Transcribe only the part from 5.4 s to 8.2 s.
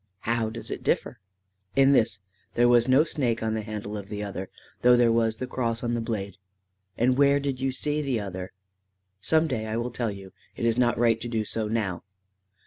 cross on the blade." "And where did you see the